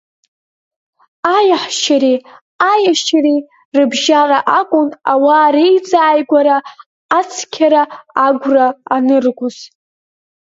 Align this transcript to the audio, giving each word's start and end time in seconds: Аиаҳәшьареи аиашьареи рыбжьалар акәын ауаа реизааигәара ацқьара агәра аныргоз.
Аиаҳәшьареи 1.35 2.17
аиашьареи 2.71 3.39
рыбжьалар 3.77 4.43
акәын 4.59 4.89
ауаа 5.11 5.47
реизааигәара 5.55 6.57
ацқьара 7.19 7.83
агәра 8.27 8.67
аныргоз. 8.95 9.57